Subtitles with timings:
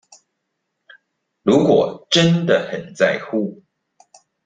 [1.43, 3.61] 如果真的很在乎